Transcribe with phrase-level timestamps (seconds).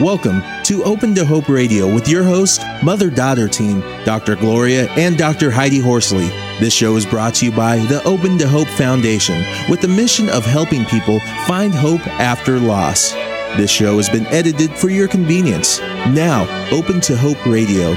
[0.00, 4.34] Welcome to Open to Hope Radio with your host, mother daughter team, Dr.
[4.34, 5.50] Gloria and Dr.
[5.50, 6.28] Heidi Horsley.
[6.58, 10.30] This show is brought to you by the Open to Hope Foundation with the mission
[10.30, 13.12] of helping people find hope after loss.
[13.58, 15.80] This show has been edited for your convenience.
[15.80, 17.90] Now, Open to Hope Radio.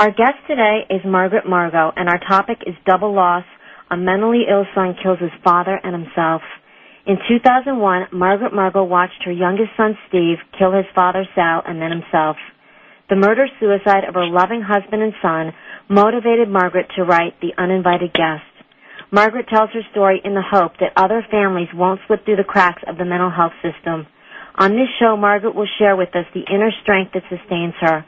[0.00, 3.44] Our guest today is Margaret Margo, and our topic is double loss
[3.90, 6.42] a mentally ill son kills his father and himself.
[7.06, 11.92] In 2001, Margaret Margo watched her youngest son Steve kill his father Sal and then
[11.92, 12.36] himself.
[13.08, 15.52] The murder-suicide of her loving husband and son
[15.88, 18.42] motivated Margaret to write The Uninvited Guest.
[19.12, 22.82] Margaret tells her story in the hope that other families won't slip through the cracks
[22.88, 24.08] of the mental health system.
[24.58, 28.04] On this show, Margaret will share with us the inner strength that sustains her.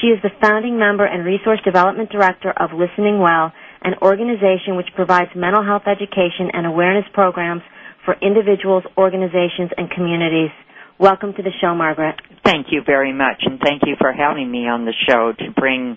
[0.00, 3.52] She is the founding member and resource development director of Listening Well
[3.88, 7.62] an organization which provides mental health education and awareness programs
[8.04, 10.50] for individuals, organizations, and communities.
[11.00, 12.16] Welcome to the show, Margaret.
[12.44, 15.96] Thank you very much, and thank you for having me on the show to bring,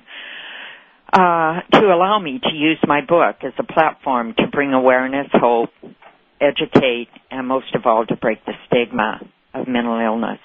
[1.12, 5.72] uh, to allow me to use my book as a platform to bring awareness, hope,
[6.40, 9.20] educate, and most of all to break the stigma
[9.54, 10.40] of mental illness.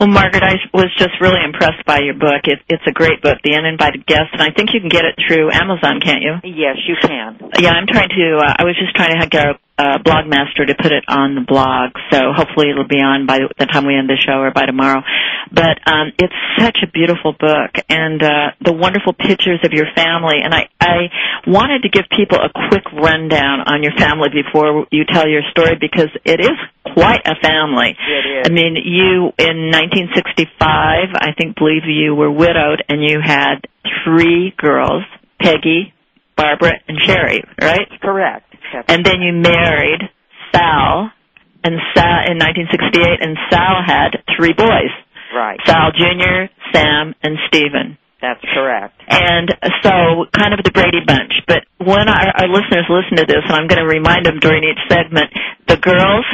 [0.00, 2.48] Well, Margaret, I was just really impressed by your book.
[2.48, 5.12] It, it's a great book, The Uninvited Guest, and I think you can get it
[5.20, 6.40] through Amazon, can't you?
[6.40, 7.36] Yes, you can.
[7.60, 8.40] Yeah, I'm trying to.
[8.40, 11.40] Uh, I was just trying to get a uh, Blogmaster to put it on the
[11.40, 14.66] blog, so hopefully it'll be on by the time we end the show or by
[14.66, 15.00] tomorrow.
[15.48, 20.44] But um, it's such a beautiful book, and uh, the wonderful pictures of your family.
[20.44, 21.08] And I, I
[21.46, 25.80] wanted to give people a quick rundown on your family before you tell your story
[25.80, 26.56] because it is
[26.92, 27.96] quite a family.
[27.96, 28.42] It is.
[28.44, 33.64] I mean, you in 1965, I think, believe you were widowed, and you had
[34.04, 35.04] three girls:
[35.40, 35.94] Peggy,
[36.36, 37.42] Barbara, and Sherry.
[37.60, 37.88] Right?
[38.02, 38.49] Correct.
[38.88, 40.02] And then you married
[40.52, 41.10] Sal,
[41.64, 44.92] and Sal in 1968, and Sal had three boys:
[45.34, 45.60] right.
[45.66, 47.98] Sal Jr., Sam, and Stephen.
[48.20, 49.00] That's correct.
[49.08, 49.48] And
[49.82, 51.32] so, kind of the Brady Bunch.
[51.48, 54.62] But when our, our listeners listen to this, and I'm going to remind them during
[54.64, 55.32] each segment,
[55.66, 56.26] the girls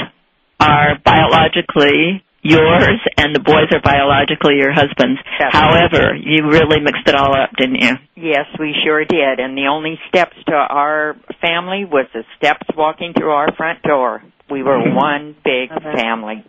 [0.58, 5.20] are biologically yours, and the boys are biologically your husband's.
[5.38, 7.92] That's However, you really mixed it all up, didn't you?
[8.14, 9.38] Yes, we sure did.
[9.40, 14.22] And the only steps to our family was the steps walking through our front door.
[14.50, 14.94] We were Mm-hmm.
[14.94, 15.92] one big Okay.
[15.96, 16.44] family.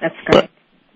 [0.00, 0.50] That's great.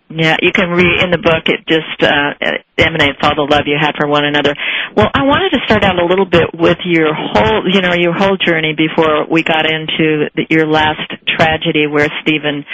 [0.08, 1.50] Yeah, you can read in the book.
[1.50, 2.38] It just uh,
[2.78, 4.54] emanates all the love you had for one another.
[4.94, 8.14] Well, I wanted to start out a little bit with your whole, you know, your
[8.14, 12.64] whole journey before we got into the, your last tragedy, where Stephen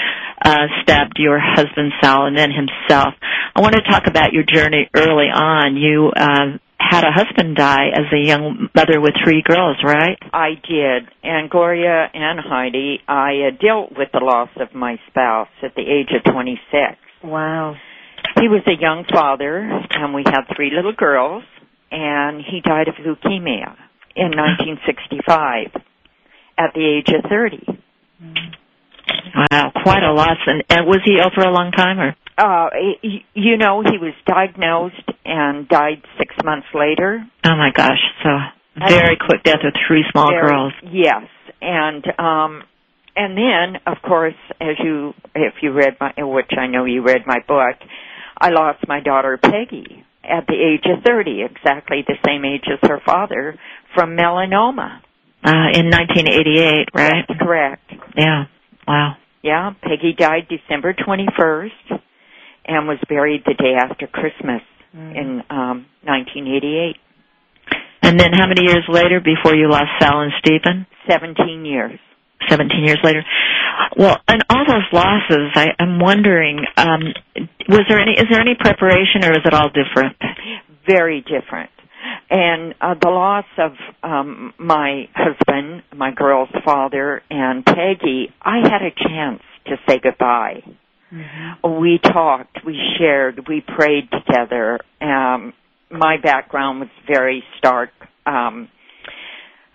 [0.45, 3.15] uh, stabbed your husband Sal and then himself.
[3.57, 5.77] I want to talk about your journey early on.
[5.77, 10.19] You uh, had a husband die as a young mother with three girls, right?
[10.33, 11.09] I did.
[11.23, 15.83] And Gloria and Heidi, I uh, dealt with the loss of my spouse at the
[15.83, 17.01] age of 26.
[17.25, 17.77] Wow.
[18.41, 19.59] He was a young father,
[19.91, 21.45] and we had three little girls,
[21.91, 23.77] and he died of leukemia
[24.17, 25.83] in 1965
[26.59, 27.67] at the age of 30.
[29.51, 30.39] Wow, quite a loss.
[30.47, 32.17] And, and was he ill for a long time, or?
[32.39, 32.71] Uh,
[33.35, 37.25] you know, he was diagnosed and died six months later.
[37.45, 38.01] Oh my gosh!
[38.23, 38.31] So
[38.89, 40.73] very quick death with three small Very- girls.
[40.91, 41.25] Yes,
[41.61, 42.63] and um,
[43.17, 47.23] and then of course, as you if you read my which I know you read
[47.27, 47.77] my book,
[48.39, 52.79] I lost my daughter Peggy at the age of thirty, exactly the same age as
[52.89, 53.59] her father,
[53.95, 55.01] from melanoma.
[55.45, 57.25] Uh, in 1988, right?
[57.27, 57.93] That's correct.
[58.17, 58.45] Yeah.
[58.87, 59.17] Wow.
[59.43, 61.75] Yeah, Peggy died December twenty first,
[62.65, 64.63] and was buried the day after Christmas
[64.95, 66.97] in um, nineteen eighty eight.
[68.03, 70.87] And then how many years later before you lost Sal and Stephen?
[71.09, 71.99] Seventeen years.
[72.53, 73.25] 17 years later.
[73.97, 77.01] Well, and all those losses, I, I'm wondering, um,
[77.69, 80.17] was there any, is there any preparation or is it all different?
[80.87, 81.71] very different.
[82.31, 83.73] And uh, the loss of
[84.03, 90.63] um, my husband, my girl's father, and Peggy, I had a chance to say goodbye.
[91.63, 94.81] We talked, we shared, we prayed together.
[95.01, 95.53] Um,
[95.91, 97.91] my background was very stark
[98.25, 98.69] um,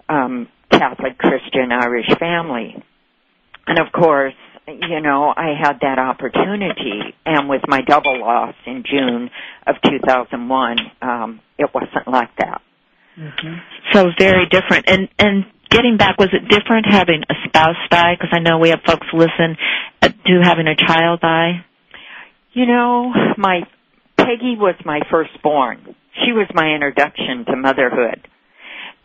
[0.10, 2.84] um, Catholic, Christian, Irish family.
[3.66, 4.34] And of course,
[4.68, 9.30] you know, I had that opportunity, and with my double loss in June
[9.66, 12.62] of 2001, um, it wasn't like that.
[13.94, 14.90] So very different.
[14.90, 18.16] And, and getting back, was it different having a spouse die?
[18.16, 19.58] Because I know we have folks listen
[20.02, 21.66] uh, to having a child die.
[22.54, 23.62] You know, my
[24.18, 25.96] Peggy was my firstborn.
[26.26, 28.28] She was my introduction to motherhood.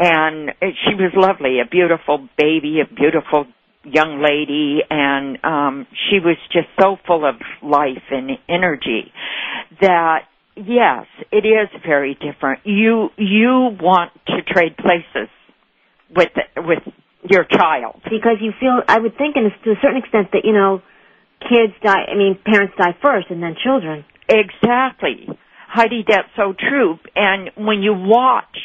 [0.05, 3.47] And uh, she was lovely, a beautiful baby, a beautiful
[3.85, 4.81] young lady.
[4.91, 9.13] And um she was just so full of life and energy
[9.81, 10.23] that
[10.57, 12.61] yes it is very different.
[12.65, 15.31] You you want to trade places
[16.11, 16.83] with with
[17.31, 18.01] your child.
[18.05, 20.83] Because you feel I would think and to a certain extent that you know
[21.49, 24.05] kids die I mean parents die first and then children.
[24.29, 25.29] Exactly.
[25.69, 26.99] Heidi that's so true.
[27.15, 28.59] And when you watch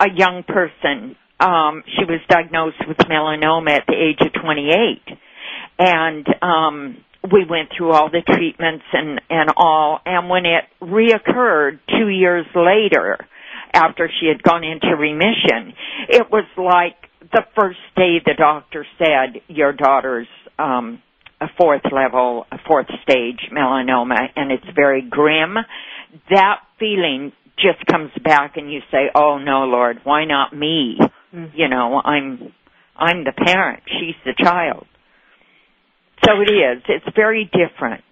[0.00, 1.16] a young person.
[1.40, 5.18] Um she was diagnosed with melanoma at the age of 28
[5.78, 6.96] and um
[7.30, 10.00] we went through all the treatments and and all.
[10.06, 13.18] And when it reoccurred 2 years later
[13.74, 15.74] after she had gone into remission
[16.08, 16.96] it was like
[17.32, 20.28] the first day the doctor said your daughter's
[20.58, 21.02] um
[21.40, 25.56] a fourth level a fourth stage melanoma and it's very grim.
[26.30, 30.98] That feeling just comes back and you say oh no lord why not me
[31.36, 31.56] Mm-hmm.
[31.56, 32.52] You know, I'm
[32.96, 34.86] I'm the parent, she's the child.
[36.24, 36.82] So it is.
[36.88, 38.02] It's very different.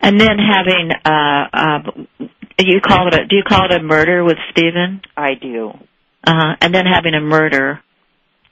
[0.00, 1.78] And then having uh uh
[2.58, 5.02] you call it a do you call it a murder with Stephen?
[5.16, 5.72] I do.
[6.24, 7.80] Uh and then having a murder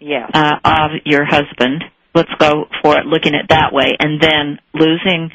[0.00, 0.30] yes.
[0.34, 1.84] uh of your husband.
[2.14, 5.30] Let's go for it looking at that way and then losing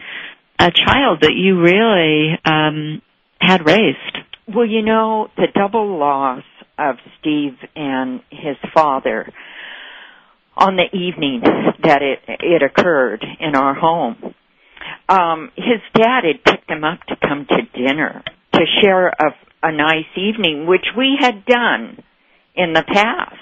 [0.59, 3.01] a child that you really um
[3.39, 4.17] had raised.
[4.47, 6.43] Well, you know, the double loss
[6.77, 9.31] of Steve and his father
[10.57, 11.41] on the evening
[11.83, 14.33] that it it occurred in our home.
[15.07, 18.23] Um, his dad had picked him up to come to dinner
[18.53, 22.03] to share a, a nice evening, which we had done
[22.55, 23.35] in the past.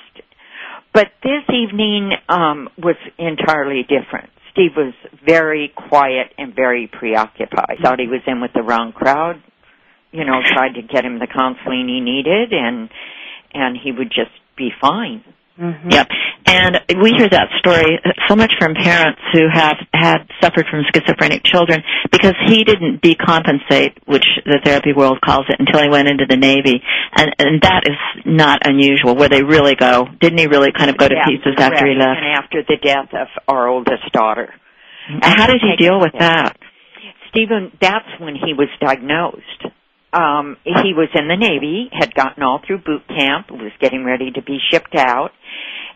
[0.94, 4.30] But this evening um, was entirely different.
[4.52, 4.94] Steve was
[5.26, 7.78] very quiet and very preoccupied.
[7.82, 9.42] Thought he was in with the wrong crowd.
[10.12, 12.90] You know, tried to get him the counseling he needed, and
[13.54, 15.24] and he would just be fine.
[15.60, 15.92] Mm-hmm.
[15.92, 16.08] Yep.
[16.46, 21.44] And we hear that story so much from parents who have had suffered from schizophrenic
[21.44, 26.26] children because he didn't decompensate, which the therapy world calls it, until he went into
[26.28, 26.82] the Navy.
[27.14, 30.08] And, and that is not unusual, where they really go.
[30.20, 31.76] Didn't he really kind of go to yeah, pieces correct.
[31.76, 32.18] after he left?
[32.18, 34.54] And after the death of our oldest daughter.
[35.10, 36.58] And how did he deal with that?
[37.30, 39.69] Stephen, that's when he was diagnosed
[40.14, 44.32] um, he was in the Navy, had gotten all through boot camp, was getting ready
[44.32, 45.32] to be shipped out,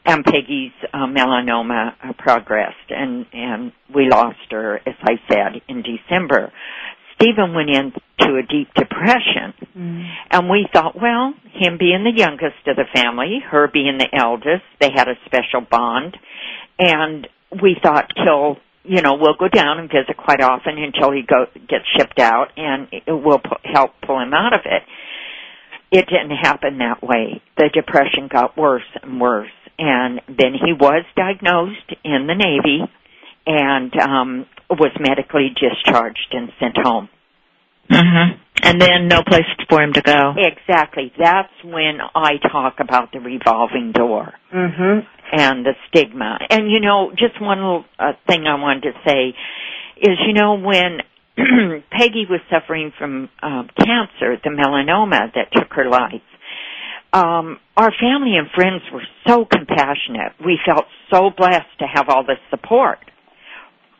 [0.05, 5.81] and Peggy's uh, melanoma uh, progressed, and and we lost her, as I said, in
[5.83, 6.51] December.
[7.15, 10.05] Stephen went into a deep depression, mm.
[10.29, 14.63] and we thought, well, him being the youngest of the family, her being the eldest,
[14.81, 16.17] they had a special bond,
[16.77, 17.27] and
[17.61, 21.45] we thought till you know, we'll go down and visit quite often until he go
[21.67, 24.83] gets shipped out, and it will pu- help pull him out of it.
[25.91, 27.41] It didn't happen that way.
[27.57, 32.91] The depression got worse and worse, and then he was diagnosed in the Navy
[33.45, 37.09] and um, was medically discharged and sent home.
[37.91, 38.39] Mm-hmm.
[38.65, 40.33] And then no place for him to go.
[40.37, 41.11] Exactly.
[41.19, 44.33] That's when I talk about the revolving door.
[44.53, 46.37] Mm-hmm and the stigma.
[46.49, 49.33] And you know, just one little uh, thing I wanted to say
[49.99, 50.99] is, you know, when
[51.91, 56.21] Peggy was suffering from um, cancer, the melanoma that took her life,
[57.11, 60.33] um, our family and friends were so compassionate.
[60.43, 62.99] We felt so blessed to have all this support.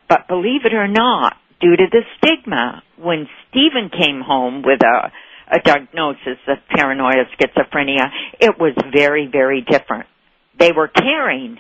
[0.08, 5.12] But believe it or not, due to the stigma, when Stephen came home with a
[5.52, 10.08] a diagnosis of paranoia schizophrenia, it was very, very different
[10.60, 11.58] they were caring,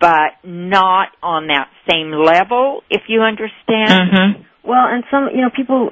[0.00, 4.10] but not on that same level, if you understand.
[4.12, 4.42] Mm-hmm.
[4.62, 5.90] Well, and some, you know, people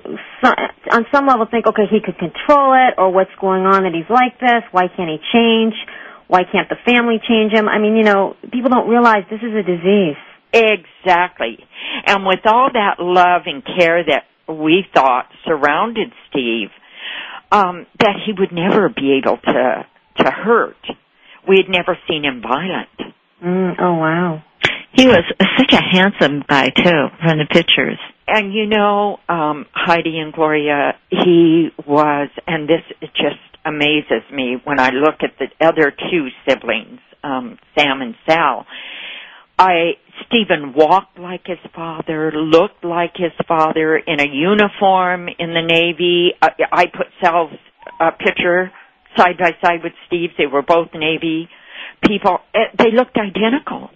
[0.93, 4.09] on some level think, okay, he could control it, or what's going on that he's
[4.09, 4.63] like this?
[4.73, 5.75] Why can't he change?
[6.29, 7.69] Why can't the family change him?
[7.69, 10.21] I mean, you know, people don't realize this is a disease.
[10.53, 11.59] Exactly.
[12.07, 16.69] And with all that love and care that we thought surrounded Steve,
[17.51, 19.87] um, that he would never be able to
[20.19, 20.77] to hurt
[21.49, 23.15] we had never seen him violent.
[23.43, 24.43] Mm, oh wow.
[24.93, 25.25] He was
[25.59, 27.99] such a handsome guy too, from the pictures.
[28.27, 32.83] And you know, um, Heidi and Gloria, he was, and this
[33.15, 38.67] just amazes me when I look at the other two siblings, um, Sam and Sal.
[39.59, 39.93] I
[40.27, 46.33] Stephen walked like his father, looked like his father in a uniform in the Navy.
[46.41, 47.53] I, I put Sal's
[48.01, 48.71] uh, picture
[49.17, 50.35] side by side with Steve's.
[50.39, 51.49] They were both Navy
[52.07, 52.39] people.
[52.55, 53.91] Eh, they looked identical.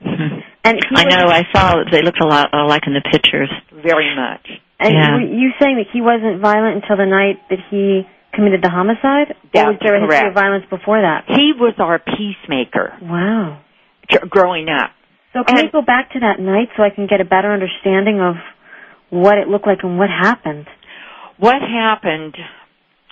[0.66, 3.50] And I know I saw they looked a lot alike in the pictures.
[3.70, 4.48] Very much.
[4.80, 5.12] And yeah.
[5.12, 9.36] were you saying that he wasn't violent until the night that he committed the homicide?
[9.52, 11.24] That's or was there a history of violence before that?
[11.28, 12.96] He was our peacemaker.
[13.02, 13.60] Wow.
[14.28, 14.90] Growing up.
[15.32, 17.52] So can And- we go back to that night so I can get a better
[17.52, 18.36] understanding of
[19.10, 20.66] what it looked like and what happened?
[21.38, 22.36] What happened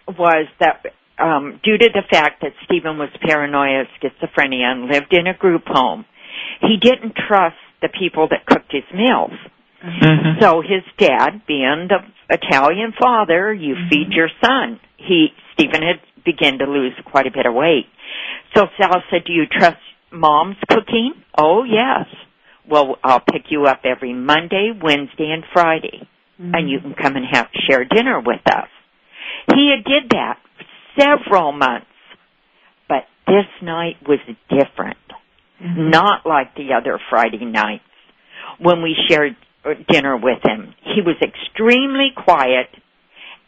[0.06, 0.86] was that
[1.18, 5.34] um, due to the fact that Stephen was paranoid of schizophrenia and lived in a
[5.34, 6.04] group home,
[6.60, 9.32] he didn't trust the people that cooked his meals.
[9.84, 10.40] Mhm.
[10.40, 14.78] So his dad, being the Italian father, you feed your son.
[14.96, 17.88] He Stephen had begun to lose quite a bit of weight.
[18.54, 19.78] So Sal said, "Do you trust
[20.12, 22.06] mom's cooking?" "Oh yes."
[22.68, 27.26] Well, I'll pick you up every Monday, Wednesday, and Friday, and you can come and
[27.30, 28.68] have share dinner with us.
[29.52, 30.64] He had did that for
[31.00, 31.86] several months,
[32.88, 34.96] but this night was different
[35.62, 35.90] mm-hmm.
[35.90, 37.84] not like the other Friday nights
[38.58, 39.36] when we shared
[39.88, 40.74] dinner with him.
[40.82, 42.68] He was extremely quiet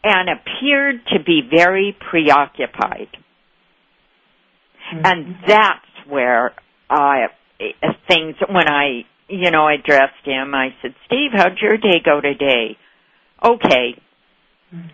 [0.03, 3.09] and appeared to be very preoccupied.
[4.93, 5.01] Mm-hmm.
[5.03, 6.53] And that's where
[6.89, 7.25] I
[7.59, 12.21] uh, things when I you know addressed him, I said, "Steve, how'd your day go
[12.21, 12.77] today?"
[13.43, 14.01] Okay.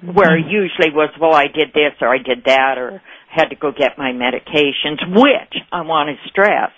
[0.03, 3.71] Where usually was, well, I did this or I did that or had to go
[3.71, 6.71] get my medications, which I want to stress,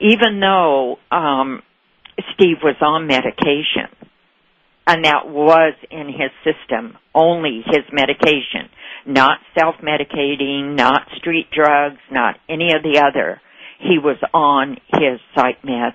[0.00, 1.62] even though um,
[2.34, 3.94] Steve was on medication,
[4.86, 8.68] and that was in his system, only his medication,
[9.06, 13.40] not self-medicating, not street drugs, not any of the other.
[13.82, 15.94] He was on his psych meds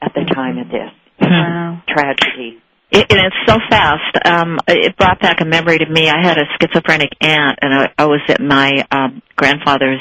[0.00, 1.82] at the time of this Wow.
[1.88, 2.58] tragedy.
[2.90, 4.14] It, and it's so fast.
[4.24, 6.08] Um, it brought back a memory to me.
[6.08, 10.00] I had a schizophrenic aunt, and I, I was at my um, grandfather's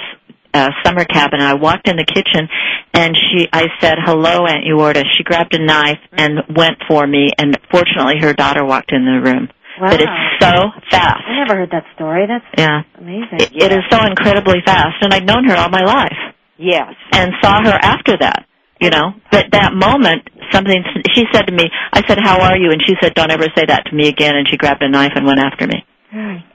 [0.53, 1.39] uh, summer cabin.
[1.39, 2.47] And I walked in the kitchen,
[2.93, 7.31] and she, I said, "Hello, Aunt Eorta." She grabbed a knife and went for me,
[7.37, 9.49] and fortunately, her daughter walked in the room.
[9.81, 9.89] Wow.
[9.89, 10.51] But it's so
[10.91, 11.23] fast.
[11.25, 12.27] I never heard that story.
[12.27, 13.39] That's Yeah, amazing.
[13.39, 16.93] it, it is so incredibly fast, and I'd known her all my life Yes.
[17.11, 18.45] and saw her after that.
[18.81, 20.83] You know, but that moment, something
[21.15, 21.69] she said to me.
[21.93, 24.35] I said, "How are you?" And she said, "Don't ever say that to me again."
[24.35, 25.85] And she grabbed a knife and went after me.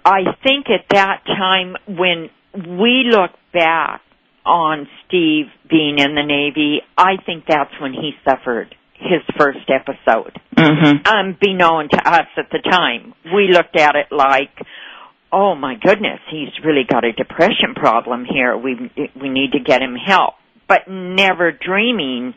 [0.04, 4.02] I think at that time when we look back
[4.44, 10.38] on Steve being in the Navy, I think that's when he suffered his first episode.
[10.56, 11.06] Mm-hmm.
[11.06, 14.50] Unbeknown to us at the time, we looked at it like,
[15.32, 18.56] oh my goodness, he's really got a depression problem here.
[18.56, 20.34] We we need to get him help,
[20.68, 22.34] but never dreaming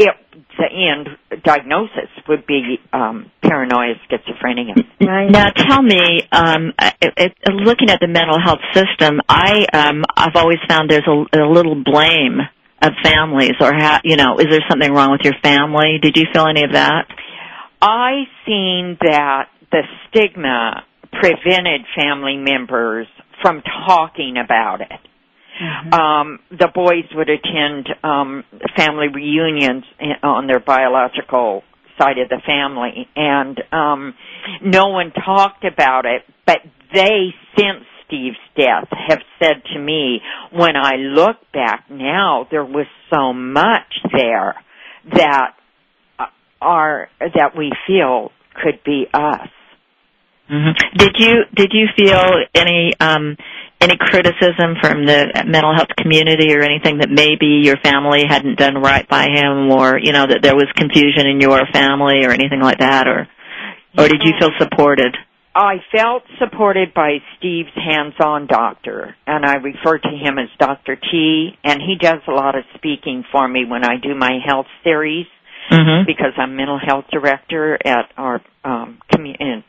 [0.00, 0.14] it
[0.56, 4.74] the end diagnosis would be um, paranoid schizophrenia.
[5.00, 5.30] Right.
[5.30, 10.36] Now, tell me, um, it, it, looking at the mental health system, I um, I've
[10.36, 12.40] always found there's a, a little blame
[12.82, 15.98] of families, or ha- you know, is there something wrong with your family?
[16.00, 17.06] Did you feel any of that?
[17.82, 23.06] I seen that the stigma prevented family members
[23.42, 25.00] from talking about it.
[25.92, 28.44] Um, the boys would attend um,
[28.76, 29.84] family reunions
[30.22, 31.62] on their biological
[32.00, 34.14] side of the family, and um,
[34.62, 36.22] no one talked about it.
[36.46, 36.58] But
[36.94, 42.86] they, since Steve's death, have said to me, when I look back now, there was
[43.12, 44.54] so much there
[45.12, 45.52] that
[46.18, 46.24] uh,
[46.60, 49.48] are that we feel could be us.
[50.50, 50.98] Mm-hmm.
[50.98, 53.36] Did you did you feel any um,
[53.80, 58.74] any criticism from the mental health community or anything that maybe your family hadn't done
[58.74, 62.60] right by him, or you know that there was confusion in your family or anything
[62.60, 63.28] like that, or
[63.96, 65.16] or did you feel supported?
[65.54, 70.94] I felt supported by Steve's hands-on doctor, and I refer to him as Dr.
[70.96, 74.66] T, and he does a lot of speaking for me when I do my health
[74.84, 75.26] series
[75.70, 76.04] Mm-hmm.
[76.04, 79.62] because I'm mental health director at our um, commu- in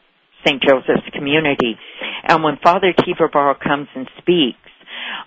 [0.45, 0.61] St.
[0.61, 1.77] Joseph's community.
[2.23, 4.57] And when Father Tiberborough comes and speaks,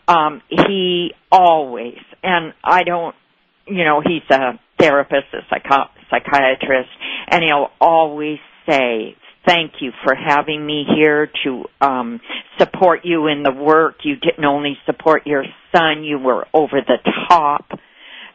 [0.08, 3.14] um, he always, and I don't,
[3.66, 6.90] you know, he's a therapist, a psycho- psychiatrist,
[7.28, 9.16] and he'll always say,
[9.46, 12.20] thank you for having me here to um,
[12.58, 13.96] support you in the work.
[14.04, 15.44] You didn't only support your
[15.74, 17.66] son, you were over the top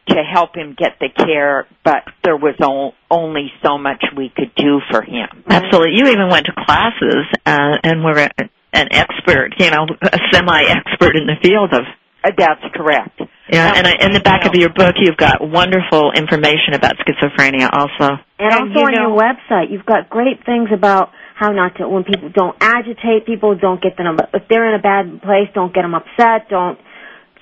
[0.09, 4.53] to help him get the care, but there was o- only so much we could
[4.55, 5.27] do for him.
[5.47, 5.95] Absolutely.
[5.97, 8.29] You even went to classes uh, and were a,
[8.73, 11.81] an expert, you know, a semi-expert in the field of.
[12.23, 13.21] Uh, That's correct.
[13.49, 17.69] Yeah, and I, in the back of your book, you've got wonderful information about schizophrenia,
[17.71, 18.19] also.
[18.37, 21.77] And, And also you on know- your website, you've got great things about how not
[21.77, 25.47] to, when people don't agitate people, don't get them, if they're in a bad place,
[25.55, 26.77] don't get them upset, don't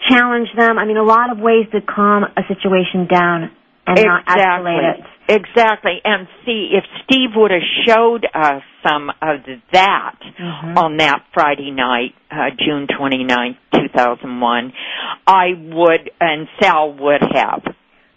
[0.09, 0.77] challenge them.
[0.77, 3.51] I mean, a lot of ways to calm a situation down
[3.87, 5.05] and not escalate it.
[5.29, 5.99] Exactly.
[6.05, 10.77] And see, if Steve would have showed us some of that Mhm.
[10.77, 14.71] on that Friday night, uh, June twenty ninth, 2001,
[15.27, 17.61] I would, and Sal would have,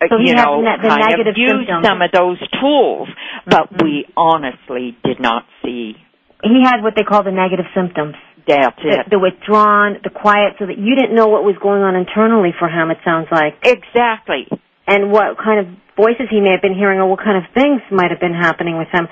[0.08, 1.86] So you know, ne- the kind negative of used symptoms.
[1.86, 3.08] some of those tools,
[3.46, 3.82] but Mhm.
[3.82, 5.96] we honestly did not see.
[6.44, 8.16] He had what they call the negative symptoms.
[8.46, 9.10] That's The, it.
[9.10, 12.68] the withdrawn, the quiet, so that you didn't know what was going on internally for
[12.68, 13.54] him, it sounds like.
[13.64, 14.48] Exactly.
[14.86, 15.66] and what kind of
[15.96, 18.76] voices he may have been hearing or what kind of things might have been happening
[18.78, 19.06] with him.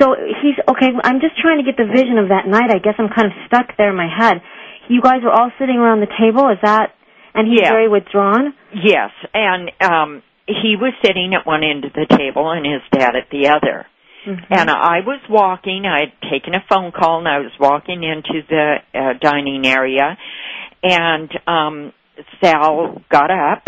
[0.00, 0.88] So he's okay.
[1.04, 2.70] I'm just trying to get the vision of that night.
[2.74, 4.42] I guess I'm kind of stuck there in my head.
[4.88, 6.48] You guys were all sitting around the table.
[6.50, 6.92] Is that?
[7.34, 7.70] And he's Yeah.
[7.72, 8.52] very withdrawn.
[8.74, 13.14] Yes, and um he was sitting at one end of the table and his dad
[13.16, 13.86] at the other.
[14.26, 14.46] Mhm.
[14.50, 18.42] And I was walking, I had taken a phone call and I was walking into
[18.48, 20.16] the uh, dining area
[20.82, 21.92] and um
[22.42, 23.66] Sal got up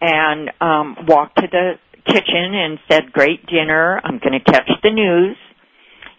[0.00, 4.00] and um walked to the kitchen and said, "Great dinner.
[4.02, 5.36] I'm going to catch the news."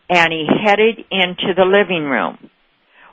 [0.10, 2.50] And he headed into the living room.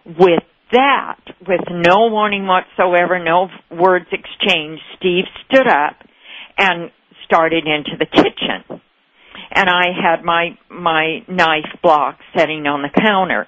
[0.05, 0.43] With
[0.73, 5.97] that, with no warning whatsoever, no words exchanged, Steve stood up
[6.59, 6.91] and
[7.25, 8.81] started into the kitchen.
[9.53, 13.47] And I had my my knife block sitting on the counter.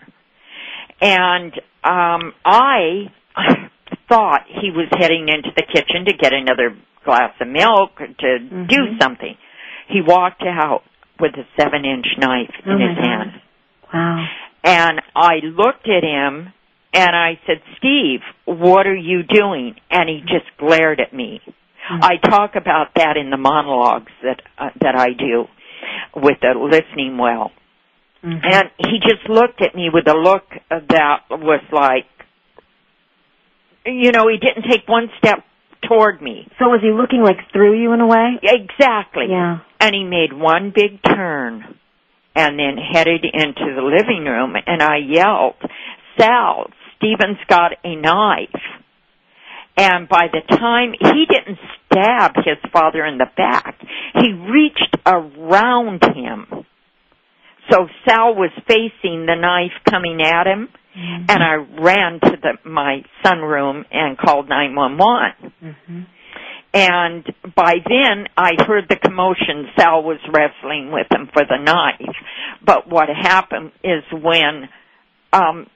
[1.01, 1.53] And
[1.85, 3.11] um I
[4.09, 8.39] thought he was heading into the kitchen to get another glass of milk or to
[8.39, 9.03] do Mhm.
[9.03, 9.37] something.
[9.89, 10.83] He walked out
[11.21, 13.05] with a seven inch knife Oh in his God.
[13.07, 13.41] hand.
[13.93, 14.27] Wow.
[14.65, 16.53] And I looked at him
[16.95, 19.75] and I said, Steve, what are you doing?
[19.91, 21.41] And he just glared at me.
[21.45, 22.05] Mm-hmm.
[22.05, 25.47] I talk about that in the monologues that uh, that I do
[26.15, 27.53] with a listening well.
[28.25, 28.41] Mhm.
[28.45, 32.07] And he just looked at me with a look that was like,
[33.85, 35.45] you know, he didn't take one step
[35.83, 36.47] toward me.
[36.59, 38.39] so was he looking like through you in a way?
[38.43, 39.27] Exactly.
[39.29, 39.59] Yeah.
[39.81, 41.75] And he made one big turn
[42.37, 45.57] and then headed into the living room and I yelled,
[46.17, 48.63] Sal, Steven's got a knife.
[49.77, 51.59] And by the time he didn't
[51.93, 53.79] stab his father in the back,
[54.15, 56.47] he reached around him.
[57.71, 61.25] So Sal was facing the knife coming at him Mm-hmm.
[61.31, 65.53] and I ran to the my sunroom and called 911.
[65.65, 66.07] Mhm.
[66.75, 69.71] And by then, I heard the commotion.
[69.79, 72.15] Sal was wrestling with him for the knife.
[72.63, 74.69] But what happened is when
[75.33, 75.67] um,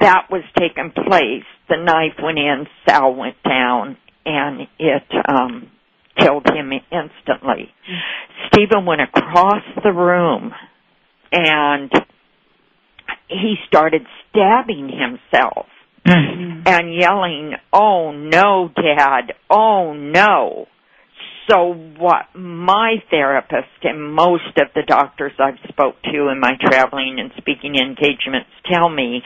[0.00, 5.70] that was taking place, the knife went in, Sal went down, and it um,
[6.18, 7.72] killed him instantly.
[8.48, 10.52] Stephen went across the room,
[11.32, 11.90] and
[13.28, 15.66] he started stabbing himself
[16.06, 16.62] Mm.
[16.68, 19.32] and yelling, "Oh no, Dad!
[19.50, 20.68] Oh no!"
[21.50, 27.18] So what my therapist and most of the doctors I've spoke to in my traveling
[27.18, 29.22] and speaking engagements tell me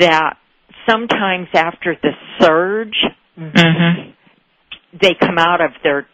[0.00, 0.34] that
[0.86, 3.06] sometimes after the surge,
[3.38, 4.10] Mm-hmm.
[5.00, 6.06] They come out of their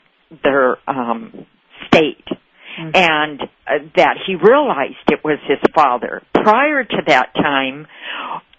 [0.42, 1.46] their um
[1.86, 2.24] state
[2.78, 2.96] Mhm.
[2.96, 6.22] and uh, that he realized it was his father.
[6.32, 7.88] Prior to that time,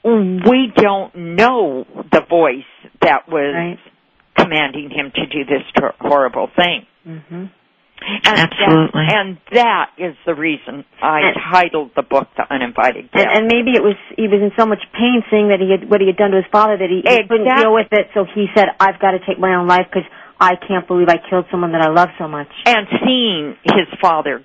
[0.04, 2.66] we don't know the voice
[3.02, 3.80] that was Right.
[4.36, 6.86] commanding him to do this ter- horrible thing.
[7.08, 7.50] Mhm.
[8.02, 9.06] And Absolutely.
[9.08, 13.44] That, and that is the reason I And- titled the book "The Uninvited Guest." And,
[13.44, 16.00] and maybe it was he was in so much pain seeing that he had what
[16.02, 18.08] he had done to his father that he, he couldn't deal with it.
[18.14, 20.08] So he said, "I've got to take my own life because
[20.40, 24.44] I can't believe I killed someone that I love so much." and seeing his father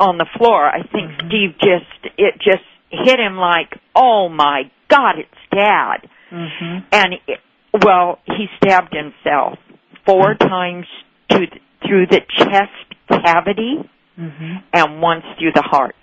[0.00, 1.28] on the floor, I think Mhm.
[1.28, 6.78] Steve just it just hit him like, "Oh my God, it's Dad!" Mm-hmm.
[6.90, 7.40] And it,
[7.84, 9.58] well, he stabbed himself
[10.04, 10.86] four times
[11.30, 11.46] to
[11.86, 14.52] through the chest cavity Mm-hmm.
[14.72, 15.96] and once through the heart.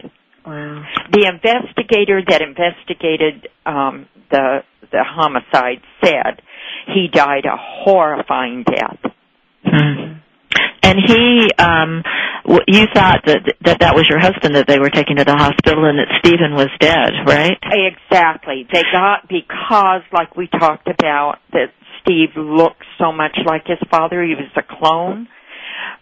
[0.45, 0.83] Wow.
[1.13, 6.41] The investigator that investigated um, the the homicide said
[6.93, 8.99] he died a horrifying death.
[9.65, 10.19] Mm.
[10.83, 12.03] And he, um,
[12.43, 15.35] w- you thought that that that was your husband that they were taking to the
[15.37, 17.57] hospital, and that Stephen was dead, right?
[17.63, 18.67] Exactly.
[18.73, 24.21] They got because, like we talked about, that Steve looked so much like his father.
[24.21, 25.29] He was a clone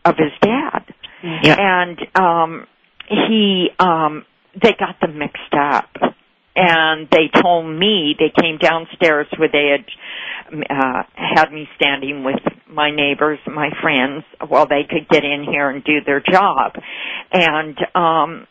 [0.06, 0.84] of his dad,
[1.24, 1.56] Yeah.
[1.58, 2.68] and um,
[3.08, 4.26] he um,
[4.62, 5.90] they got them mixed up.
[6.62, 9.86] And they told me they came downstairs where they had
[10.70, 15.70] uh, had me standing with my neighbors, my friends, while they could get in here
[15.70, 16.74] and do their job.
[17.32, 18.48] And um,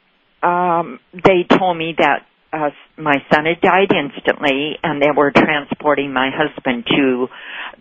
[0.49, 6.13] um, they told me that uh, my son had died instantly, and they were transporting
[6.13, 7.27] my husband to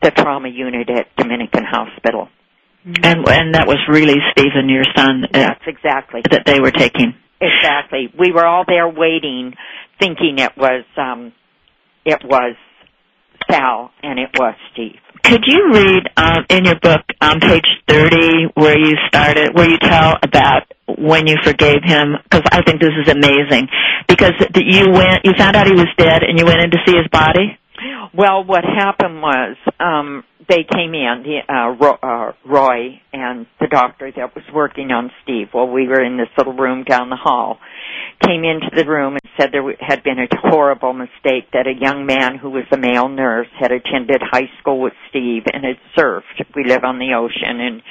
[0.01, 2.27] the trauma unit at Dominican Hospital.
[3.03, 6.21] And and that was really Stephen, your son, uh, Yes, exactly.
[6.31, 7.13] that they were taking.
[7.41, 8.11] Exactly.
[8.17, 9.53] We were all there waiting,
[9.99, 11.33] thinking it was um,
[12.05, 12.55] it was
[13.51, 14.95] Sal, and it was Steve.
[15.23, 19.77] could you read um, in your book on page 30 where you started, where you
[19.79, 22.15] tell about when you forgave him?
[22.23, 23.67] Because I think this is amazing.
[24.07, 26.95] Because you went, you found out he was dead, and you went in to see
[26.95, 27.57] his body.
[28.13, 34.11] Well, what happened was um, they came in, the, uh, uh, Roy and the doctor
[34.15, 35.47] that was working on Steve.
[35.51, 37.59] While we were in this little room down the hall,
[38.23, 42.05] came into the room and said there had been a horrible mistake that a young
[42.05, 46.45] man who was a male nurse had attended high school with Steve and had surfed.
[46.55, 47.81] We live on the ocean and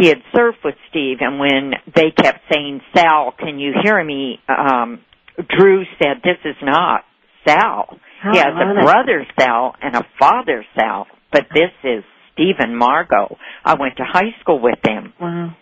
[0.00, 4.38] he had surfed with Steve and when they kept saying, Sal, can you hear me?
[4.48, 5.00] Um,
[5.36, 7.02] Drew said, this is not
[7.46, 7.86] Sal.
[7.90, 13.36] Oh, he has a brother Sal and a father Sal, but this is Stephen Margo.
[13.62, 15.12] I went to high school with them.
[15.20, 15.54] Wow.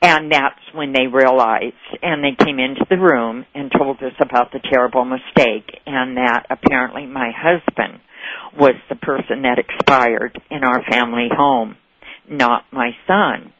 [0.00, 4.52] And that's when they realized, and they came into the room and told us about
[4.52, 8.00] the terrible mistake, and that apparently my husband
[8.56, 11.76] was the person that expired in our family home,
[12.30, 13.52] not my son.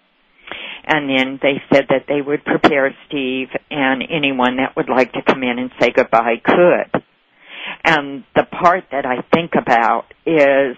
[0.87, 5.23] And then they said that they would prepare Steve and anyone that would like to
[5.27, 7.03] come in and say goodbye could.
[7.85, 10.77] And the part that I think about is,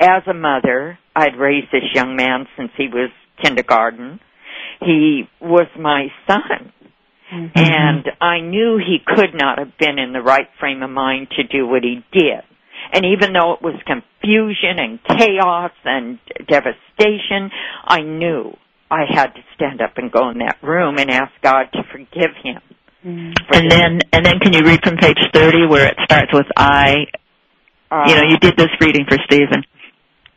[0.00, 3.10] as a mother, I'd raised this young man since he was
[3.42, 4.20] kindergarten
[4.80, 6.72] he was my son.
[7.32, 7.46] Mm-hmm.
[7.54, 11.42] And I knew he could not have been in the right frame of mind to
[11.42, 12.42] do what he did.
[12.92, 17.50] And even though it was confusion and chaos and devastation,
[17.84, 18.56] I knew
[18.90, 22.32] I had to stand up and go in that room and ask God to forgive
[22.42, 22.62] him.
[23.04, 23.32] Mm-hmm.
[23.52, 27.06] And then, and then, can you read from page thirty where it starts with I?
[27.90, 29.64] Uh, you know, you did this reading for Stephen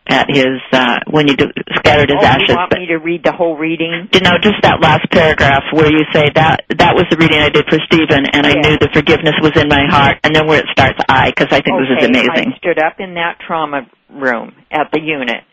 [0.07, 2.49] at his uh, when you do, scattered his oh, ashes.
[2.49, 4.09] You want me to read the whole reading?
[4.13, 7.49] you know, just that last paragraph where you say that that was the reading I
[7.49, 10.59] did for Stephen, and I knew the forgiveness was in my heart, and then where
[10.59, 12.53] it starts I, because I think this is okay, amazing.
[12.55, 15.43] I stood up in that trauma room at the unit,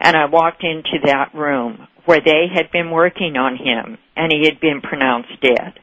[0.00, 4.44] and I walked into that room where they had been working on him, and he
[4.44, 5.80] had been pronounced dead.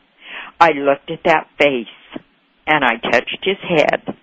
[0.60, 2.22] I looked at that face,
[2.68, 4.16] and I touched his head.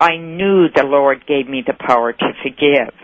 [0.00, 2.94] I knew the Lord gave me the power to forgive,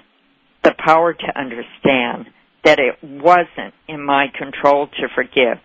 [0.64, 2.26] the power to understand
[2.64, 5.58] that it wasn't in my control to forgive.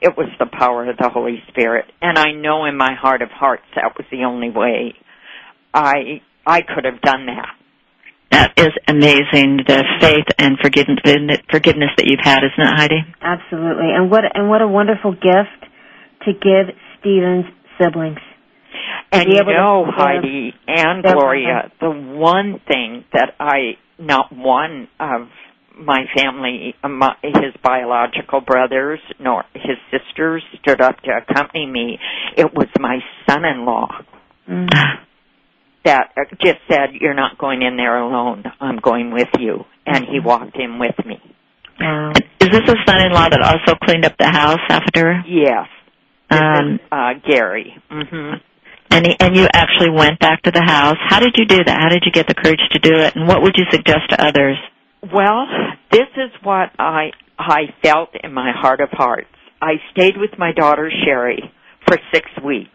[0.00, 1.86] It was the power of the Holy Spirit.
[2.00, 4.94] And I know in my heart of hearts that was the only way
[5.72, 7.54] I I could have done that.
[8.30, 10.98] That is amazing, the faith and forgiveness
[11.50, 13.00] forgiveness that you've had, isn't it, Heidi?
[13.20, 13.92] Absolutely.
[13.94, 15.60] And what and what a wonderful gift
[16.26, 17.46] to give Stephen's
[17.78, 18.20] siblings.
[19.12, 23.76] And you able to know, forgive Heidi and their Gloria, the one thing that I,
[23.98, 25.28] not one of
[25.78, 31.98] my family, uh, my, his biological brothers, nor his sisters stood up to accompany me,
[32.36, 32.98] it was my
[33.28, 33.88] son-in-law
[34.50, 34.66] Mm.
[35.84, 39.64] that uh, just said, you're not going in there alone, I'm going with you.
[39.86, 40.24] And he Mhm.
[40.24, 41.20] walked in with me.
[41.80, 42.10] Wow.
[42.40, 45.22] Is this a son-in-law that also cleaned up the house after?
[45.28, 45.68] Yes.
[46.28, 47.76] This Um, is, uh, Gary.
[47.88, 48.34] hmm
[48.92, 50.96] and and you actually went back to the house.
[51.08, 51.76] How did you do that?
[51.80, 53.16] How did you get the courage to do it?
[53.16, 54.56] And what would you suggest to others?
[55.02, 55.46] Well,
[55.90, 59.32] this is what I I felt in my heart of hearts.
[59.60, 61.40] I stayed with my daughter Sherry
[61.86, 62.68] for 6 weeks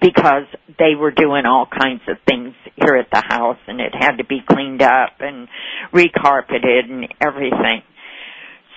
[0.00, 0.44] because
[0.78, 4.24] they were doing all kinds of things here at the house and it had to
[4.24, 5.48] be cleaned up and
[5.92, 7.82] recarpeted and everything.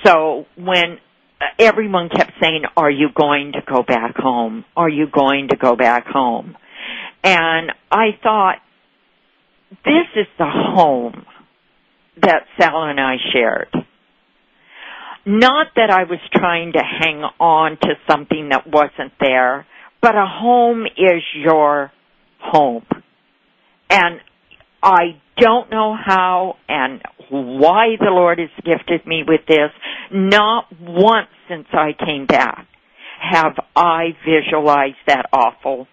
[0.04, 0.98] So when
[1.60, 4.66] everyone kept saying, "Are you going to go back home?
[4.76, 6.56] Are you going to go back home?"
[7.24, 8.56] And I thought
[9.86, 11.26] this is the home
[12.22, 13.70] that Sal and I shared.
[15.26, 19.68] Not that I was trying to hang on to something that wasn't there,
[20.02, 21.92] but a home is your
[22.40, 22.86] home.
[23.90, 24.20] And
[24.84, 29.72] I don't know how and why the Lord has gifted me with this.
[30.12, 32.68] Not once since I came back
[33.22, 35.88] have I visualized that awful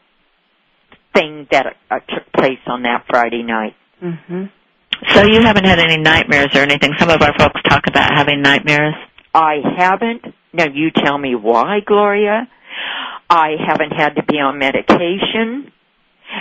[1.15, 3.75] thing that uh, took place on that Friday night.
[4.01, 4.45] hmm
[5.15, 6.93] So you haven't had any nightmares or anything.
[6.99, 8.95] Some of our folks talk about having nightmares.
[9.35, 10.25] I haven't.
[10.53, 12.49] Now you tell me why, Gloria.
[13.29, 15.71] I haven't had to be on medication.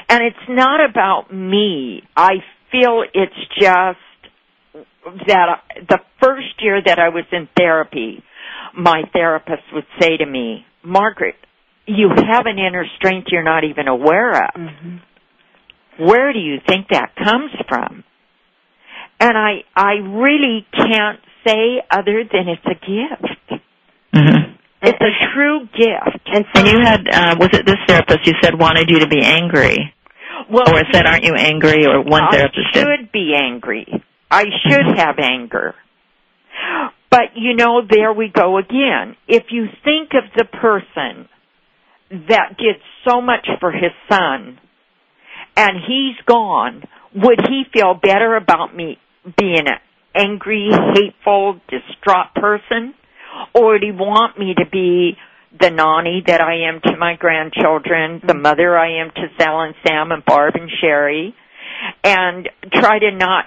[0.10, 2.02] And it's not about me.
[2.16, 2.36] I
[2.72, 4.00] feel it's just
[5.28, 8.24] that the first year that I was in therapy,
[8.78, 11.36] my therapist would say to me, Margaret,
[11.86, 14.50] you have an inner strength you're not even aware of.
[14.56, 14.98] hmm
[16.00, 18.04] Where do you think that comes from?
[19.20, 23.37] And I, I really can't say other than it's a gift.
[24.88, 26.24] It's a true gift.
[26.28, 29.08] And so, And you had, uh, was it this therapist you said wanted you to
[29.08, 29.94] be angry?
[30.50, 33.86] well, or said, "Aren't you angry?" Or one I therapist should be angry.
[34.30, 34.98] I should mm-hmm.
[34.98, 35.76] have anger.
[37.10, 39.16] But you know, there we go again.
[39.28, 41.30] If you think of the person
[42.30, 42.76] that did
[43.08, 44.60] so much for his son
[45.56, 46.84] and he's gone,
[47.16, 48.98] would he feel better about me
[49.38, 49.80] being an
[50.16, 52.94] angry, hateful, distraught person?
[53.54, 55.18] Or would he want me to be
[55.60, 59.76] the nanny that I am to my grandchildren, the mother I am to Sal and
[59.86, 61.34] Sam and Barb and Sherry,
[62.04, 63.46] and try to not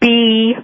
[0.00, 0.54] be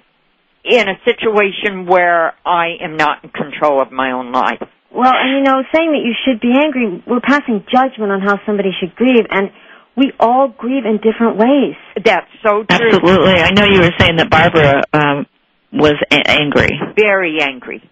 [0.64, 4.62] in a situation where I am not in control of my own life.
[4.92, 8.40] Well, and you know, saying that you should be angry, we're passing judgment on how
[8.44, 9.50] somebody should grieve, and
[9.96, 11.76] we all grieve in different ways.
[11.96, 12.90] That's so true.
[12.92, 13.34] Absolutely.
[13.34, 15.26] I know you were saying that Barbara um,
[15.72, 16.70] was a- angry.
[16.96, 17.88] Very angry.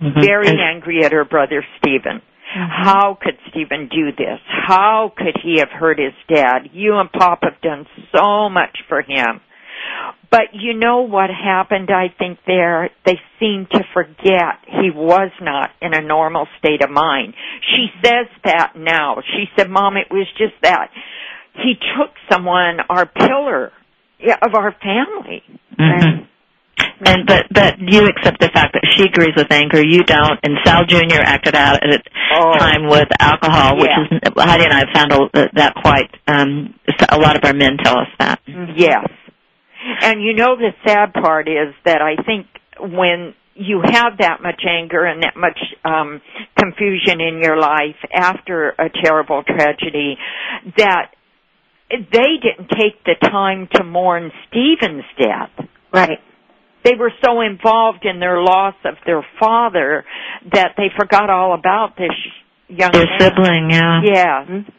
[0.00, 0.20] Mm-hmm.
[0.20, 2.22] Very and- angry at her brother Stephen.
[2.56, 2.84] Mm-hmm.
[2.84, 4.40] How could Stephen do this?
[4.46, 6.70] How could he have hurt his dad?
[6.72, 9.40] You and Pop have done so much for him.
[10.30, 12.90] But you know what happened, I think, there?
[13.04, 17.34] They seemed to forget he was not in a normal state of mind.
[17.74, 19.16] She says that now.
[19.26, 20.90] She said, Mom, it was just that.
[21.54, 23.72] He took someone, our pillar
[24.42, 25.42] of our family.
[25.78, 26.24] Mm-hmm.
[27.00, 30.58] And but but you accept the fact that she agrees with anger, you don't, and
[30.64, 31.20] Sal Jr.
[31.24, 32.00] acted out at a
[32.34, 32.58] oh.
[32.58, 34.18] time with alcohol, which yeah.
[34.20, 35.12] is Heidi and I have found
[35.54, 36.10] that quite.
[36.28, 36.74] Um,
[37.10, 38.40] a lot of our men tell us that.
[38.76, 39.08] Yes,
[40.02, 42.46] and you know the sad part is that I think
[42.78, 46.20] when you have that much anger and that much um
[46.58, 50.16] confusion in your life after a terrible tragedy
[50.76, 51.12] that
[51.90, 55.68] they didn't take the time to mourn Stephen's death.
[55.92, 56.20] Right.
[56.84, 60.04] They were so involved in their loss of their father
[60.52, 62.14] that they forgot all about this
[62.68, 63.20] young their man.
[63.20, 64.00] sibling, yeah.
[64.04, 64.44] Yeah.
[64.44, 64.70] Mm-hmm.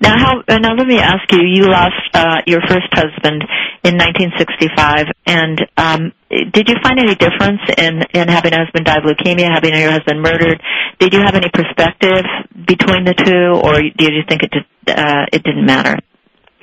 [0.00, 0.42] Now, how?
[0.46, 1.40] Uh, now, let me ask you.
[1.42, 3.42] You lost uh, your first husband
[3.82, 8.98] in 1965, and um, did you find any difference in in having a husband die
[8.98, 10.62] of leukemia, having your husband murdered?
[11.00, 12.24] Did you have any perspective
[12.66, 15.98] between the two, or did you think it did, uh, it didn't matter?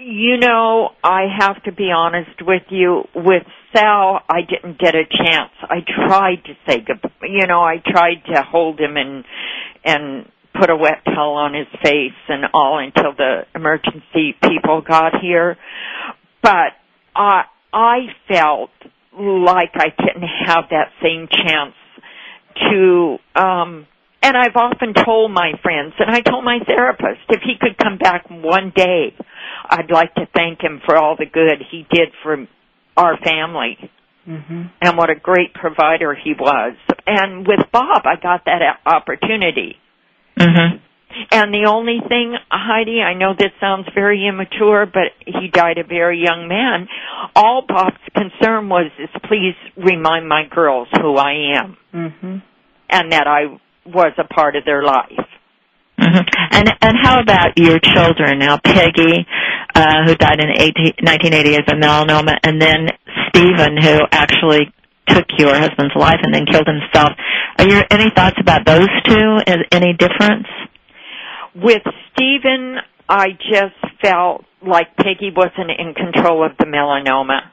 [0.07, 3.05] You know, I have to be honest with you.
[3.15, 3.41] With
[3.73, 5.49] Sal, I didn't get a chance.
[5.63, 7.09] I tried to say goodbye.
[7.23, 9.25] You know, I tried to hold him and
[9.83, 15.13] and put a wet towel on his face and all until the emergency people got
[15.19, 15.57] here.
[16.43, 16.73] But
[17.15, 18.69] I I felt
[19.11, 21.73] like I didn't have that same chance
[22.69, 23.87] to um
[24.21, 27.97] and I've often told my friends and I told my therapist if he could come
[27.97, 29.15] back one day
[29.69, 32.47] I'd like to thank him for all the good he did for
[32.97, 33.77] our family.
[34.27, 34.61] Mm-hmm.
[34.81, 36.75] And what a great provider he was.
[37.05, 39.75] And with Bob, I got that opportunity.
[40.39, 40.77] Mm-hmm.
[41.31, 45.83] And the only thing, Heidi, I know this sounds very immature, but he died a
[45.83, 46.87] very young man.
[47.35, 51.77] All Bob's concern was is please remind my girls who I am.
[51.93, 52.37] Mm-hmm.
[52.89, 55.09] And that I was a part of their life.
[56.15, 56.55] Mm-hmm.
[56.55, 58.57] And and how about your children now?
[58.63, 59.25] Peggy,
[59.75, 62.89] uh, who died in 18, 1988 of melanoma, and then
[63.29, 64.71] Stephen, who actually
[65.07, 67.11] took your husband's life and then killed himself.
[67.59, 69.37] Are there any thoughts about those two?
[69.47, 70.47] Is any difference?
[71.55, 77.51] With Stephen, I just felt like Peggy wasn't in control of the melanoma.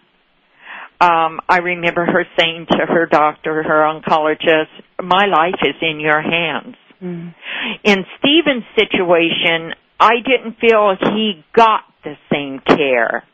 [1.01, 4.70] Um, I remember her saying to her doctor, her oncologist,
[5.03, 6.77] my life is in your hands.
[7.03, 7.35] Mm.
[7.85, 13.25] In Stephen's situation, I didn't feel he got the same care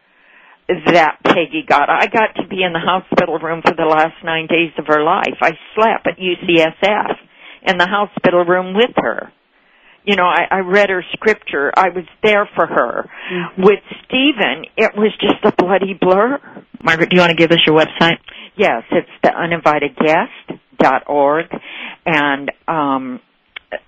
[0.69, 1.88] that Peggy got.
[1.88, 5.03] I got to be in the hospital room for the last nine days of her
[5.03, 5.38] life.
[5.41, 7.17] I slept at UCSF
[7.62, 9.33] in the hospital room with her.
[10.05, 11.73] You know, I, I read her scripture.
[11.77, 13.11] I was there for her.
[13.33, 13.62] Mm-hmm.
[13.62, 16.38] With Stephen, it was just a bloody blur.
[16.83, 18.19] Margaret, do you want to give us your website?
[18.57, 21.47] Yes, it's the uninvitedguest.org
[22.07, 23.21] and um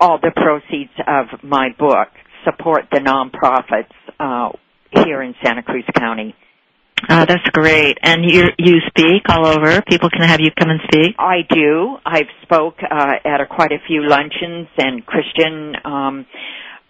[0.01, 2.09] all the proceeds of my book
[2.45, 4.51] support the nonprofits uh
[5.05, 6.35] here in Santa Cruz County.
[7.09, 7.97] Oh, that's great.
[8.03, 9.81] And you you speak all over.
[9.89, 11.15] People can have you come and speak.
[11.19, 11.97] I do.
[12.05, 16.27] I've spoke uh, at a, quite a few luncheons and Christian um,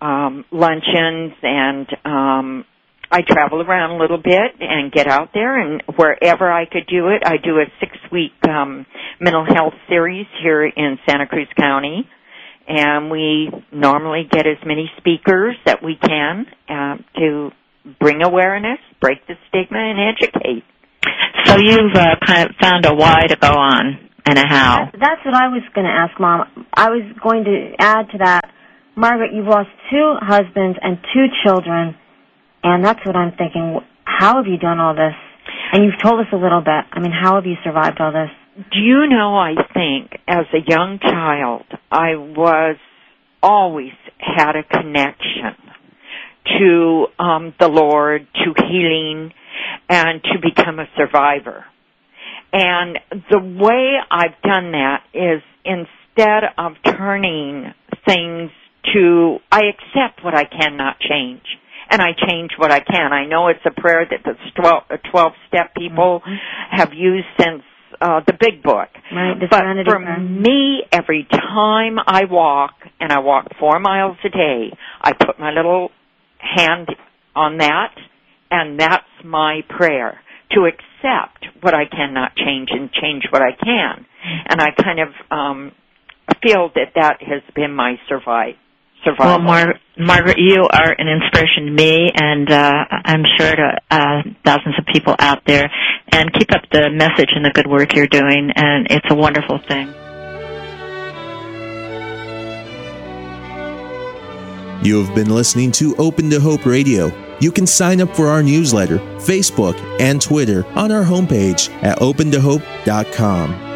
[0.00, 2.64] um, luncheons, and um,
[3.10, 5.60] I travel around a little bit and get out there.
[5.60, 8.86] And wherever I could do it, I do a six week um,
[9.20, 12.08] mental health series here in Santa Cruz County.
[12.68, 17.50] And we normally get as many speakers that we can uh, to
[17.98, 20.64] bring awareness, break the stigma, and educate.
[21.46, 24.90] So you've uh, kind of found a why to go on and a how.
[24.92, 26.66] That's what I was going to ask, Mom.
[26.74, 28.42] I was going to add to that,
[28.96, 31.96] Margaret, you've lost two husbands and two children,
[32.62, 33.80] And that's what I'm thinking.
[34.04, 35.14] How have you done all this?
[35.72, 36.84] And you've told us a little bit.
[36.92, 38.30] I mean, how have you survived all this?
[38.60, 42.76] Do you know, I think, as a young child, I was
[43.42, 45.56] always had a connection
[46.58, 49.32] to um, the Lord, to healing,
[49.88, 51.64] and to become a survivor.
[52.52, 52.98] And
[53.30, 57.72] the way I've done that is instead of turning
[58.06, 58.50] things
[58.92, 61.44] to, I accept what I cannot change.
[61.88, 63.12] And I change what I can.
[63.12, 64.34] I know it's a prayer that the
[65.10, 66.76] 12, step people mm-hmm.
[66.76, 67.62] have used since
[68.00, 68.88] uh, the big book.
[69.12, 74.72] Right, but for me, every time I walk, and I walk four miles a day,
[75.00, 75.90] I put my little
[76.38, 76.88] hand
[77.34, 77.94] on that,
[78.50, 80.20] and that's my prayer
[80.52, 84.06] to accept what I cannot change and change what I can.
[84.48, 85.72] And I kind of um,
[86.42, 88.54] feel that that has been my survive.
[89.04, 89.26] Survival.
[89.26, 94.22] Well, Mar- Margaret, you are an inspiration to me, and uh, I'm sure to uh,
[94.44, 95.70] thousands of people out there.
[96.12, 99.58] And keep up the message and the good work you're doing, and it's a wonderful
[99.58, 99.86] thing.
[104.82, 107.12] You have been listening to Open to Hope Radio.
[107.38, 113.69] You can sign up for our newsletter, Facebook, and Twitter on our homepage at opentohope.com.